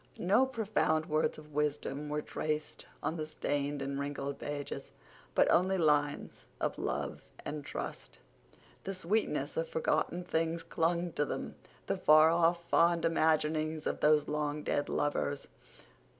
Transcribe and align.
No 0.17 0.47
profound 0.47 1.05
words 1.05 1.37
of 1.37 1.53
wisdom 1.53 2.09
were 2.09 2.23
traced 2.23 2.87
on 3.03 3.17
the 3.17 3.25
stained 3.27 3.83
and 3.83 3.99
wrinkled 3.99 4.39
pages, 4.39 4.91
but 5.35 5.47
only 5.51 5.77
lines 5.77 6.47
of 6.59 6.79
love 6.79 7.21
and 7.45 7.63
trust. 7.63 8.17
The 8.83 8.95
sweetness 8.95 9.57
of 9.57 9.69
forgotten 9.69 10.23
things 10.23 10.63
clung 10.63 11.11
to 11.11 11.23
them—the 11.23 11.97
far 11.97 12.31
off, 12.31 12.67
fond 12.67 13.05
imaginings 13.05 13.85
of 13.85 13.99
those 13.99 14.27
long 14.27 14.63
dead 14.63 14.89
lovers. 14.89 15.47